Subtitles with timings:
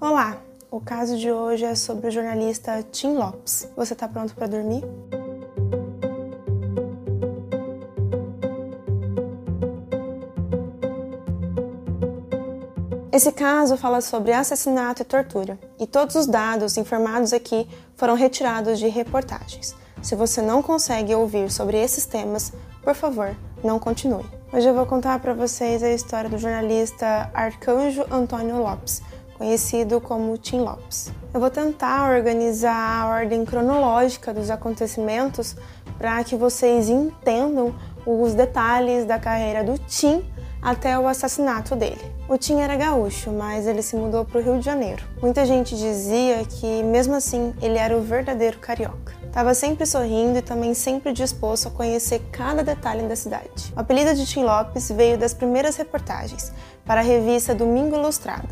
[0.00, 0.38] Olá!
[0.70, 3.68] O caso de hoje é sobre o jornalista Tim Lopes.
[3.76, 4.84] Você está pronto para dormir?
[13.10, 18.78] Esse caso fala sobre assassinato e tortura, e todos os dados informados aqui foram retirados
[18.78, 19.74] de reportagens.
[20.00, 22.52] Se você não consegue ouvir sobre esses temas,
[22.84, 23.34] por favor,
[23.64, 24.24] não continue.
[24.52, 29.02] Hoje eu vou contar para vocês a história do jornalista Arcanjo Antônio Lopes,
[29.38, 31.12] conhecido como Tim Lopes.
[31.32, 35.56] Eu vou tentar organizar a ordem cronológica dos acontecimentos
[35.96, 37.74] para que vocês entendam
[38.04, 40.24] os detalhes da carreira do Tim
[40.60, 42.00] até o assassinato dele.
[42.28, 45.04] O Tim era gaúcho, mas ele se mudou para o Rio de Janeiro.
[45.22, 49.16] Muita gente dizia que, mesmo assim, ele era o verdadeiro carioca.
[49.24, 53.72] Estava sempre sorrindo e também sempre disposto a conhecer cada detalhe da cidade.
[53.76, 56.52] O apelido de Tim Lopes veio das primeiras reportagens
[56.84, 58.48] para a revista Domingo Ilustrada,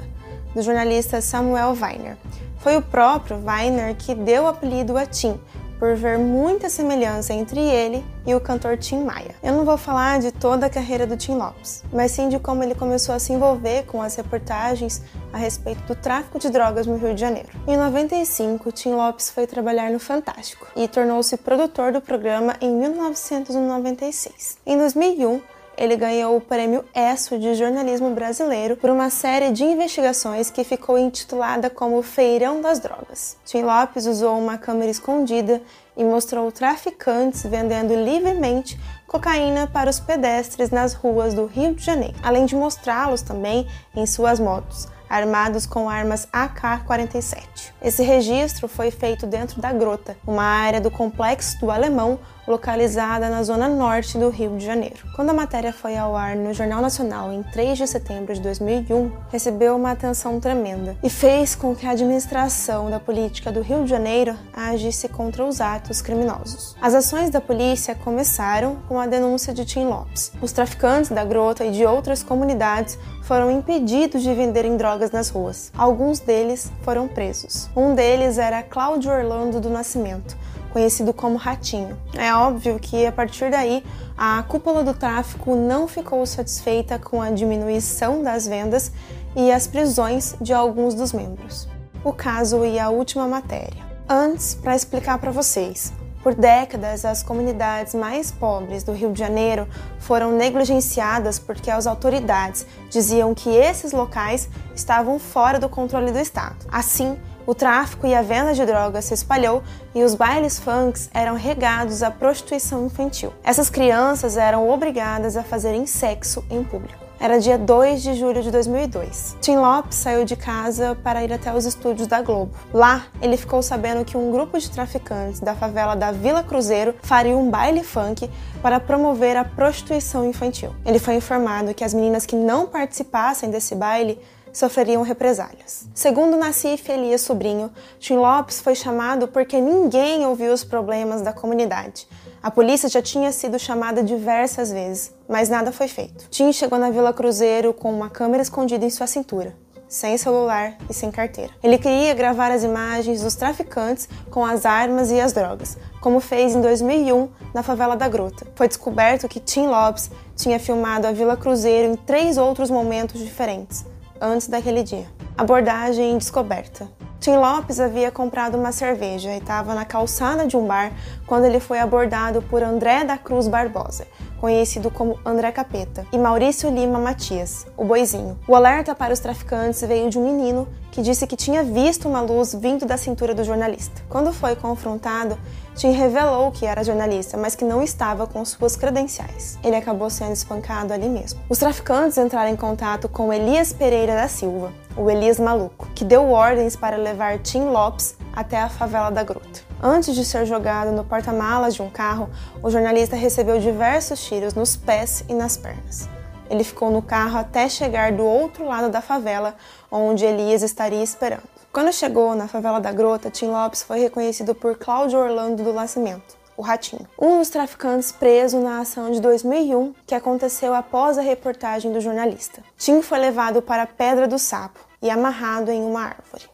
[0.56, 2.16] do jornalista Samuel Weiner.
[2.60, 5.39] Foi o próprio Weiner que deu o apelido a Tim,
[5.78, 9.34] por ver muita semelhança entre ele e o cantor Tim Maia.
[9.42, 12.62] Eu não vou falar de toda a carreira do Tim Lopes, mas sim de como
[12.62, 16.97] ele começou a se envolver com as reportagens a respeito do tráfico de drogas no
[16.97, 17.50] Rio de Janeiro.
[17.69, 24.56] Em 95, Tim Lopes foi trabalhar no Fantástico e tornou-se produtor do programa em 1996.
[24.64, 25.42] Em 2001,
[25.77, 30.98] ele ganhou o prêmio ESSO de jornalismo brasileiro por uma série de investigações que ficou
[30.98, 33.36] intitulada como Feirão das Drogas.
[33.44, 35.60] Tim Lopes usou uma câmera escondida
[35.96, 42.16] e mostrou traficantes vendendo livremente cocaína para os pedestres nas ruas do Rio de Janeiro,
[42.22, 47.72] além de mostrá-los também em suas motos armados com armas AK-47.
[47.80, 53.42] Esse registro foi feito dentro da Grota, uma área do complexo do Alemão localizada na
[53.42, 54.97] zona norte do Rio de Janeiro.
[55.14, 59.11] Quando a matéria foi ao ar no Jornal Nacional em 3 de setembro de 2001,
[59.30, 63.91] recebeu uma atenção tremenda e fez com que a administração da política do Rio de
[63.91, 66.77] Janeiro agisse contra os atos criminosos.
[66.80, 70.33] As ações da polícia começaram com a denúncia de Tim Lopes.
[70.40, 75.73] Os traficantes da Grota e de outras comunidades foram impedidos de venderem drogas nas ruas.
[75.77, 77.68] Alguns deles foram presos.
[77.74, 80.36] Um deles era Cláudio Orlando do Nascimento,
[80.77, 81.97] conhecido como Ratinho.
[82.13, 83.83] É óbvio que a partir daí
[84.14, 88.92] a cúpula do tráfico não ficou satisfeita com a diminuição das vendas
[89.35, 91.67] e as prisões de alguns dos membros.
[92.05, 93.83] O caso e a última matéria.
[94.07, 99.67] Antes, para explicar para vocês, por décadas, as comunidades mais pobres do Rio de Janeiro
[99.98, 106.67] foram negligenciadas porque as autoridades diziam que esses locais estavam fora do controle do Estado.
[106.70, 109.62] Assim, o tráfico e a venda de drogas se espalhou
[109.95, 113.33] e os bailes funks eram regados à prostituição infantil.
[113.45, 117.07] Essas crianças eram obrigadas a fazerem sexo em público.
[117.18, 119.39] Era dia 2 de julho de 2002.
[119.40, 122.52] Tim Lopes saiu de casa para ir até os estúdios da Globo.
[122.74, 127.34] Lá, ele ficou sabendo que um grupo de traficantes da favela da Vila Cruzeiro faria
[127.34, 128.31] um baile funk
[128.61, 130.75] para promover a prostituição infantil.
[130.84, 134.20] Ele foi informado que as meninas que não participassem desse baile
[134.56, 135.87] sofreriam represálias.
[135.94, 142.08] Segundo Nassif Elias Sobrinho, Tim Lopes foi chamado porque ninguém ouviu os problemas da comunidade.
[142.43, 146.26] A polícia já tinha sido chamada diversas vezes, mas nada foi feito.
[146.31, 149.55] Tim chegou na Vila Cruzeiro com uma câmera escondida em sua cintura
[149.88, 151.52] sem celular e sem carteira.
[151.62, 156.56] Ele queria gravar as imagens dos traficantes com as armas e as drogas, como fez
[156.56, 158.44] em 2001 na favela da Gruta.
[158.56, 163.84] Foi descoberto que Tim Lopes tinha filmado a Vila Cruzeiro em três outros momentos diferentes
[164.20, 165.06] antes daquele dia.
[165.37, 166.88] Abordagem descoberta.
[167.20, 170.93] Tim Lopes havia comprado uma cerveja e estava na calçada de um bar
[171.26, 174.06] quando ele foi abordado por André da Cruz Barbosa,
[174.38, 178.38] conhecido como André Capeta, e Maurício Lima Matias, o boizinho.
[178.46, 182.20] O alerta para os traficantes veio de um menino que disse que tinha visto uma
[182.20, 184.02] luz vindo da cintura do jornalista.
[184.08, 185.37] Quando foi confrontado,
[185.76, 189.59] Tim revelou que era jornalista, mas que não estava com suas credenciais.
[189.62, 191.38] Ele acabou sendo espancado ali mesmo.
[191.50, 196.31] Os traficantes entraram em contato com Elias Pereira da Silva, o Elias Maluco, que deu
[196.31, 199.61] ordens para levar Tim Lopes até a favela da Gruta.
[199.82, 202.31] Antes de ser jogado no porta-malas de um carro,
[202.62, 206.08] o jornalista recebeu diversos tiros nos pés e nas pernas.
[206.49, 209.55] Ele ficou no carro até chegar do outro lado da favela,
[209.90, 211.56] onde Elias estaria esperando.
[211.76, 216.34] Quando chegou na favela da Grota, Tim Lopes foi reconhecido por Cláudio Orlando do Nascimento,
[216.56, 221.93] o Ratinho, um dos traficantes preso na ação de 2001 que aconteceu após a reportagem
[221.93, 222.64] do jornalista.
[222.78, 226.44] Tim foi levado para a Pedra do Sapo e amarrado em uma árvore.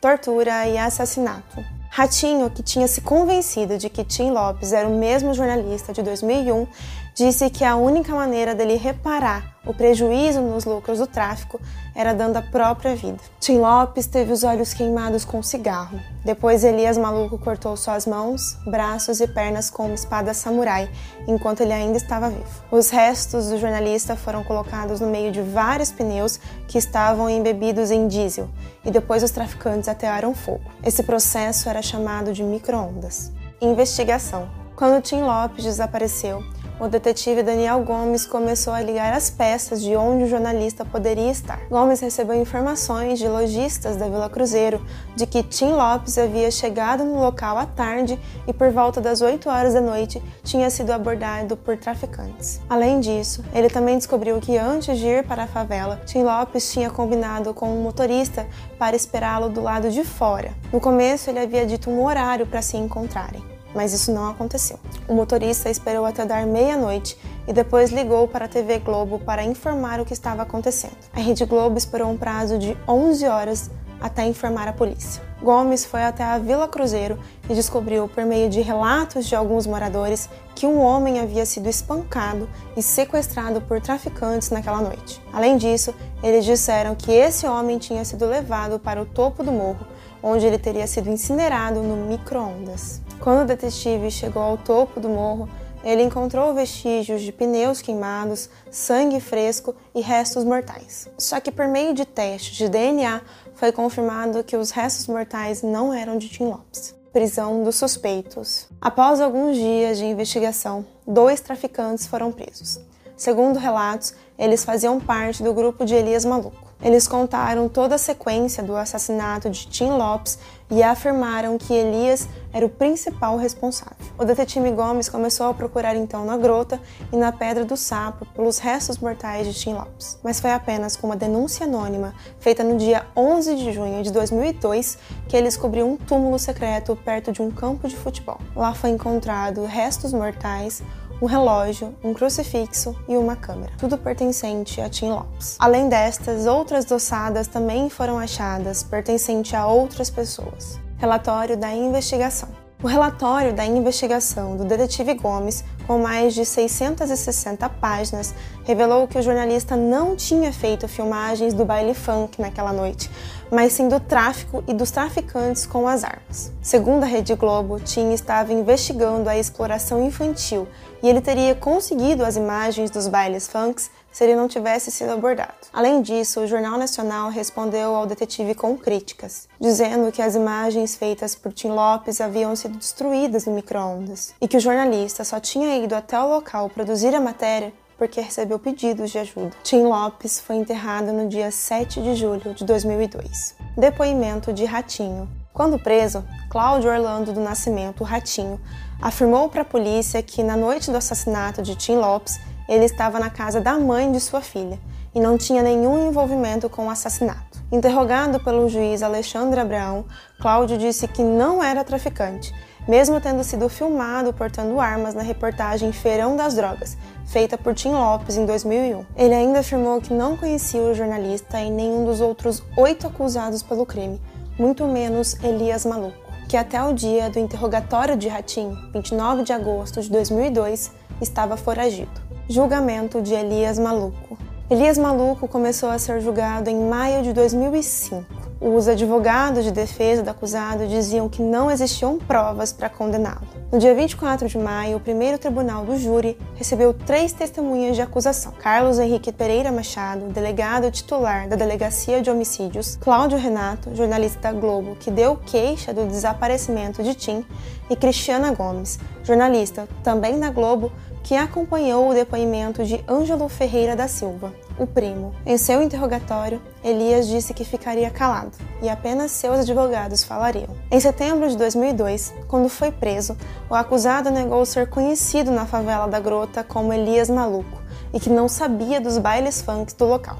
[0.00, 1.62] Tortura e assassinato.
[1.90, 6.66] Ratinho, que tinha se convencido de que Tim Lopes era o mesmo jornalista de 2001,
[7.14, 11.60] disse que a única maneira dele reparar o prejuízo nos lucros do tráfico
[11.94, 13.18] era dando a própria vida.
[13.38, 16.00] Tim Lopes teve os olhos queimados com cigarro.
[16.24, 20.90] Depois Elias Maluco cortou suas mãos, braços e pernas com uma espada samurai,
[21.28, 22.48] enquanto ele ainda estava vivo.
[22.70, 28.08] Os restos do jornalista foram colocados no meio de vários pneus que estavam embebidos em
[28.08, 28.48] diesel,
[28.84, 30.64] e depois os traficantes atearam fogo.
[30.82, 33.30] Esse processo era chamado de microondas.
[33.60, 34.59] Investigação.
[34.80, 36.42] Quando Tim Lopes desapareceu,
[36.80, 41.60] o detetive Daniel Gomes começou a ligar as peças de onde o jornalista poderia estar.
[41.68, 44.82] Gomes recebeu informações de lojistas da Vila Cruzeiro
[45.14, 48.18] de que Tim Lopes havia chegado no local à tarde
[48.48, 52.58] e por volta das 8 horas da noite tinha sido abordado por traficantes.
[52.66, 56.88] Além disso, ele também descobriu que antes de ir para a favela, Tim Lopes tinha
[56.88, 58.46] combinado com um motorista
[58.78, 60.54] para esperá-lo do lado de fora.
[60.72, 64.78] No começo, ele havia dito um horário para se encontrarem mas isso não aconteceu.
[65.08, 70.00] O motorista esperou até dar meia-noite e depois ligou para a TV Globo para informar
[70.00, 70.96] o que estava acontecendo.
[71.12, 73.70] A Rede Globo esperou um prazo de 11 horas
[74.00, 75.22] até informar a polícia.
[75.42, 77.18] Gomes foi até a Vila Cruzeiro
[77.48, 82.48] e descobriu, por meio de relatos de alguns moradores, que um homem havia sido espancado
[82.76, 85.20] e sequestrado por traficantes naquela noite.
[85.32, 89.86] Além disso, eles disseram que esse homem tinha sido levado para o topo do morro,
[90.22, 93.00] onde ele teria sido incinerado no micro-ondas.
[93.20, 95.46] Quando o detetive chegou ao topo do morro,
[95.84, 101.06] ele encontrou vestígios de pneus queimados, sangue fresco e restos mortais.
[101.18, 103.20] Só que por meio de testes de DNA
[103.54, 106.94] foi confirmado que os restos mortais não eram de Tim Lopes.
[107.12, 108.68] Prisão dos suspeitos.
[108.80, 112.80] Após alguns dias de investigação, dois traficantes foram presos.
[113.16, 116.70] Segundo relatos, eles faziam parte do grupo de Elias Maluco.
[116.82, 120.38] Eles contaram toda a sequência do assassinato de Tim Lopes
[120.70, 123.98] e afirmaram que Elias era o principal responsável.
[124.18, 126.80] O detetive Gomes começou a procurar então na grota
[127.12, 131.08] e na Pedra do Sapo pelos restos mortais de Tim Lopes, mas foi apenas com
[131.08, 134.96] uma denúncia anônima feita no dia 11 de junho de 2002
[135.28, 138.40] que ele descobriu um túmulo secreto perto de um campo de futebol.
[138.56, 140.82] Lá foi encontrado restos mortais,
[141.20, 145.56] um relógio, um crucifixo e uma câmera, tudo pertencente a Tim Lopes.
[145.58, 150.80] Além destas, outras doçadas também foram achadas, pertencente a outras pessoas.
[150.96, 152.48] Relatório da investigação.
[152.82, 158.34] O relatório da investigação do detetive Gomes, com mais de 660 páginas,
[158.64, 163.10] revelou que o jornalista não tinha feito filmagens do baile funk naquela noite,
[163.50, 166.52] mas sim do tráfico e dos traficantes com as armas.
[166.62, 170.68] Segundo a Rede Globo, Tim estava investigando a exploração infantil
[171.02, 175.54] e ele teria conseguido as imagens dos bailes funks se ele não tivesse sido abordado.
[175.72, 181.34] Além disso, o Jornal Nacional respondeu ao detetive com críticas, dizendo que as imagens feitas
[181.34, 185.94] por Tim Lopes haviam sido destruídas no micro-ondas e que o jornalista só tinha ido
[185.94, 189.50] até o local produzir a matéria porque recebeu pedidos de ajuda.
[189.62, 193.54] Tim Lopes foi enterrado no dia 7 de julho de 2002.
[193.76, 195.28] Depoimento de Ratinho.
[195.52, 198.58] Quando preso, Cláudio Orlando do Nascimento, Ratinho,
[199.02, 203.28] afirmou para a polícia que na noite do assassinato de Tim Lopes, ele estava na
[203.28, 204.80] casa da mãe de sua filha
[205.14, 207.62] e não tinha nenhum envolvimento com o assassinato.
[207.70, 210.06] Interrogado pelo juiz Alexandre Abraão,
[210.40, 212.50] Cláudio disse que não era traficante,
[212.88, 216.96] mesmo tendo sido filmado portando armas na reportagem Feirão das Drogas,
[217.26, 219.04] feita por Tim Lopes em 2001.
[219.16, 223.86] Ele ainda afirmou que não conhecia o jornalista e nenhum dos outros oito acusados pelo
[223.86, 224.20] crime,
[224.58, 230.00] muito menos Elias Maluco, que até o dia do interrogatório de Ratim, 29 de agosto
[230.00, 230.90] de 2002,
[231.20, 234.36] estava foragido julgamento de Elias Maluco.
[234.68, 238.39] Elias Maluco começou a ser julgado em maio de 2005.
[238.60, 243.48] Os advogados de defesa do acusado diziam que não existiam provas para condená-lo.
[243.72, 248.52] No dia 24 de maio, o primeiro tribunal do júri recebeu três testemunhas de acusação:
[248.60, 254.94] Carlos Henrique Pereira Machado, delegado titular da Delegacia de Homicídios, Cláudio Renato, jornalista da Globo,
[255.00, 257.42] que deu queixa do desaparecimento de Tim,
[257.90, 260.92] e Cristiana Gomes, jornalista também da Globo,
[261.22, 265.34] que acompanhou o depoimento de Ângelo Ferreira da Silva, o primo.
[265.44, 270.74] Em seu interrogatório, Elias disse que ficaria calado e apenas seus advogados falariam.
[270.90, 273.36] Em setembro de 2002, quando foi preso,
[273.68, 277.80] o acusado negou ser conhecido na favela da Grota como Elias Maluco
[278.14, 280.38] e que não sabia dos bailes funk do local.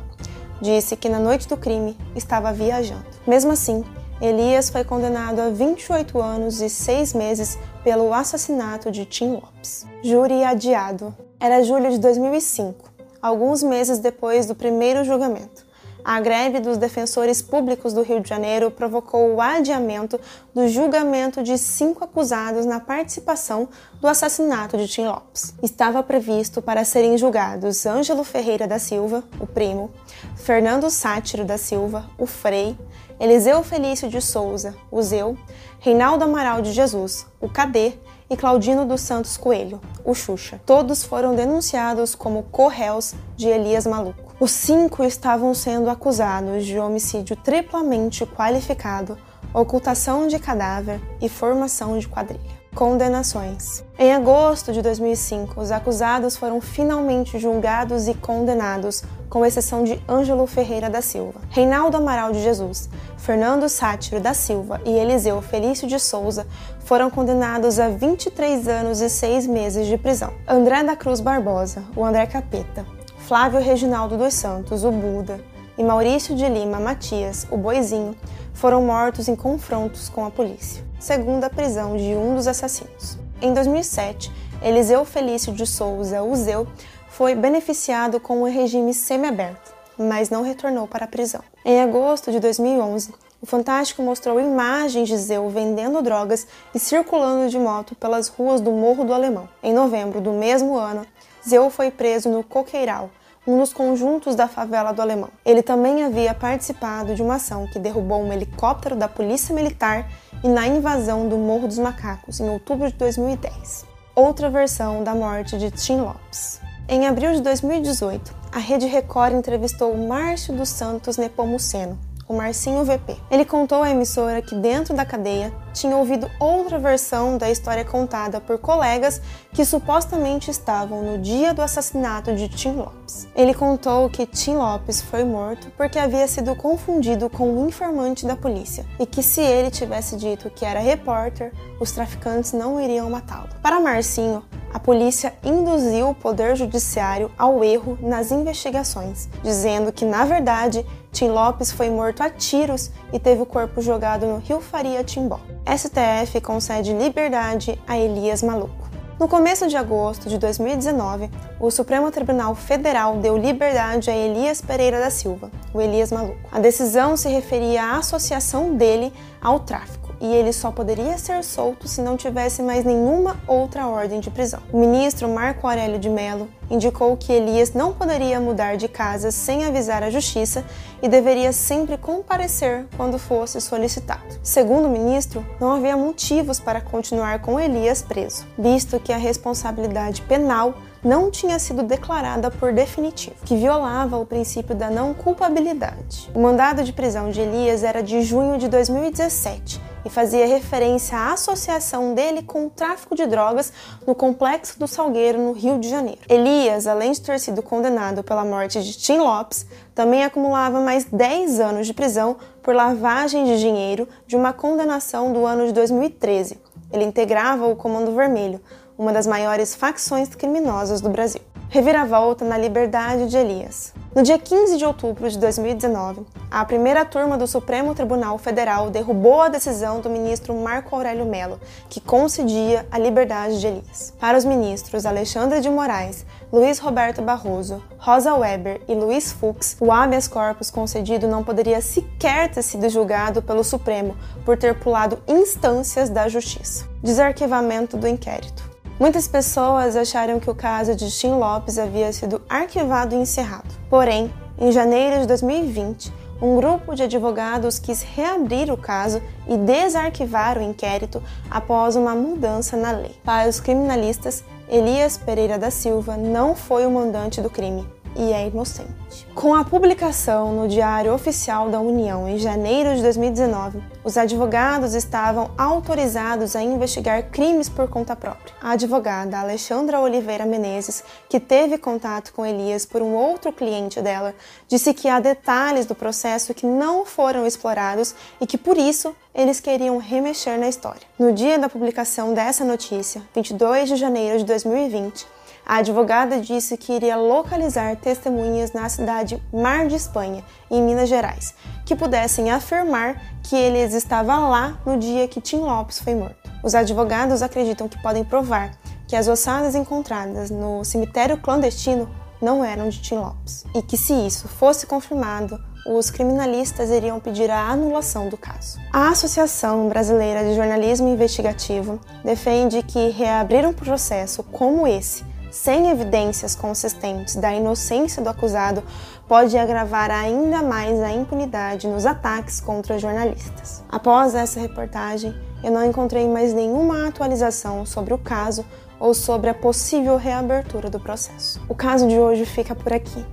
[0.61, 3.04] Disse que na noite do crime estava viajando.
[3.26, 3.85] Mesmo assim,
[4.21, 9.87] Elias foi condenado a 28 anos e 6 meses pelo assassinato de Tim Lopes.
[10.05, 11.17] Júri adiado.
[11.41, 12.91] Era julho de 2005,
[13.23, 15.65] alguns meses depois do primeiro julgamento.
[16.05, 20.19] a greve dos defensores públicos do Rio de Janeiro provocou o adiamento
[20.55, 23.69] do julgamento de cinco acusados na participação
[24.00, 25.55] do assassinato de Tim Lopes.
[25.62, 29.91] Estava previsto para serem julgados Ângelo Ferreira da Silva, o primo,
[30.37, 32.77] Fernando Sátiro da Silva, o Frei,
[33.21, 35.37] Eliseu Felício de Souza, o Zeu,
[35.79, 37.93] Reinaldo Amaral de Jesus, o Cadê
[38.31, 40.59] e Claudino dos Santos Coelho, o Xuxa.
[40.65, 44.35] Todos foram denunciados como corréus de Elias Maluco.
[44.41, 49.19] Os cinco estavam sendo acusados de homicídio triplamente qualificado,
[49.53, 52.60] ocultação de cadáver e formação de quadrilha.
[52.75, 53.85] Condenações.
[53.99, 60.47] Em agosto de 2005, os acusados foram finalmente julgados e condenados, com exceção de Ângelo
[60.47, 65.99] Ferreira da Silva, Reinaldo Amaral de Jesus, Fernando Sátiro da Silva e Eliseu Felício de
[65.99, 66.47] Souza
[66.81, 70.33] foram condenados a 23 anos e 6 meses de prisão.
[70.47, 72.87] André da Cruz Barbosa, o André Capeta,
[73.19, 75.41] Flávio Reginaldo dos Santos, o Buda,
[75.81, 78.15] e Maurício de Lima Matias, o Boizinho,
[78.55, 83.19] foram mortos em confrontos com a polícia segundo a prisão de um dos assassinos.
[83.41, 84.31] Em 2007,
[84.63, 86.69] Eliseu Felício de Souza, o Zeu,
[87.09, 91.41] foi beneficiado com o regime semiaberto, mas não retornou para a prisão.
[91.65, 97.59] Em agosto de 2011, o Fantástico mostrou imagens de Zeu vendendo drogas e circulando de
[97.59, 99.49] moto pelas ruas do Morro do Alemão.
[99.63, 101.07] Em novembro do mesmo ano,
[101.49, 103.09] Zeu foi preso no Coqueiral,
[103.50, 105.30] um dos conjuntos da favela do Alemão.
[105.45, 110.09] Ele também havia participado de uma ação que derrubou um helicóptero da Polícia Militar
[110.45, 113.85] e na invasão do Morro dos Macacos em outubro de 2010.
[114.14, 116.61] Outra versão da morte de Tim Lopes.
[116.88, 123.16] Em abril de 2018, a Rede Record entrevistou Márcio dos Santos Nepomuceno, o Marcinho VP.
[123.30, 128.41] Ele contou à emissora que dentro da cadeia tinha ouvido outra versão da história contada
[128.41, 129.21] por colegas
[129.53, 133.29] que supostamente estavam no dia do assassinato de Tim Lopes.
[133.35, 138.37] Ele contou que Tim Lopes foi morto porque havia sido confundido com um informante da
[138.37, 143.49] polícia e que se ele tivesse dito que era repórter, os traficantes não iriam matá-lo.
[143.62, 150.25] Para Marcinho, a polícia induziu o Poder Judiciário ao erro nas investigações, dizendo que, na
[150.25, 155.03] verdade, Tim Lopes foi morto a tiros e teve o corpo jogado no Rio Faria
[155.03, 155.41] Timbó.
[155.67, 158.88] STF concede liberdade a Elias Maluco.
[159.19, 164.99] No começo de agosto de 2019, o Supremo Tribunal Federal deu liberdade a Elias Pereira
[164.99, 166.49] da Silva, o Elias Maluco.
[166.50, 169.12] A decisão se referia à associação dele
[169.43, 174.21] ao tráfico e ele só poderia ser solto se não tivesse mais nenhuma outra ordem
[174.21, 174.61] de prisão.
[174.73, 179.65] O ministro Marco Aurélio de Mello indicou que Elias não poderia mudar de casa sem
[179.65, 180.65] avisar a justiça
[181.03, 184.39] e deveria sempre comparecer quando fosse solicitado.
[184.43, 190.23] Segundo o ministro, não havia motivos para continuar com Elias preso, visto que a responsabilidade
[190.23, 196.31] penal não tinha sido declarada por definitivo, que violava o princípio da não culpabilidade.
[196.35, 201.33] O mandado de prisão de Elias era de junho de 2017 e fazia referência à
[201.33, 203.73] associação dele com o tráfico de drogas
[204.07, 206.21] no complexo do Salgueiro, no Rio de Janeiro.
[206.28, 211.61] Elias, além de ter sido condenado pela morte de Tim Lopes, também acumulava mais 10
[211.61, 216.59] anos de prisão por lavagem de dinheiro de uma condenação do ano de 2013.
[216.92, 218.61] Ele integrava o Comando Vermelho,
[218.97, 221.50] uma das maiores facções criminosas do Brasil.
[221.73, 223.95] Reviravolta na liberdade de Elias.
[224.12, 229.41] No dia 15 de outubro de 2019, a primeira turma do Supremo Tribunal Federal derrubou
[229.41, 234.12] a decisão do ministro Marco Aurélio Mello, que concedia a liberdade de Elias.
[234.19, 239.93] Para os ministros Alexandre de Moraes, Luiz Roberto Barroso, Rosa Weber e Luiz Fux, o
[239.93, 246.11] habeas corpus concedido não poderia sequer ter sido julgado pelo Supremo por ter pulado instâncias
[246.11, 246.89] da justiça.
[247.00, 248.70] Desarquivamento do inquérito.
[249.00, 253.75] Muitas pessoas acharam que o caso de Tim Lopes havia sido arquivado e encerrado.
[253.88, 260.59] Porém, em janeiro de 2020, um grupo de advogados quis reabrir o caso e desarquivar
[260.59, 263.16] o inquérito após uma mudança na lei.
[263.25, 267.88] Para os criminalistas, Elias Pereira da Silva não foi o mandante do crime
[268.21, 269.27] e é inocente.
[269.35, 275.50] Com a publicação no Diário Oficial da União em janeiro de 2019, os advogados estavam
[275.57, 278.55] autorizados a investigar crimes por conta própria.
[278.61, 284.35] A advogada Alexandra Oliveira Menezes, que teve contato com Elias por um outro cliente dela,
[284.69, 289.61] disse que há detalhes do processo que não foram explorados e que por isso eles
[289.61, 291.03] queriam remexer na história.
[291.19, 295.27] No dia da publicação dessa notícia, 22 de janeiro de 2020,
[295.64, 301.55] a advogada disse que iria localizar testemunhas na cidade Mar de Espanha, em Minas Gerais,
[301.85, 306.50] que pudessem afirmar que eles estavam lá no dia que Tim Lopes foi morto.
[306.62, 308.73] Os advogados acreditam que podem provar
[309.07, 312.09] que as ossadas encontradas no cemitério clandestino
[312.40, 317.50] não eram de Tim Lopes, e que se isso fosse confirmado, os criminalistas iriam pedir
[317.50, 318.79] a anulação do caso.
[318.93, 326.54] A Associação Brasileira de Jornalismo Investigativo defende que reabrir um processo como esse, sem evidências
[326.54, 328.83] consistentes da inocência do acusado,
[329.28, 333.83] pode agravar ainda mais a impunidade nos ataques contra jornalistas.
[333.88, 338.64] Após essa reportagem, eu não encontrei mais nenhuma atualização sobre o caso
[338.99, 341.61] ou sobre a possível reabertura do processo.
[341.69, 343.25] O caso de hoje fica por aqui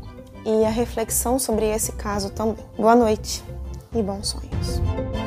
[0.45, 2.65] e a reflexão sobre esse caso também.
[2.77, 3.43] Boa noite
[3.93, 5.26] e bons sonhos.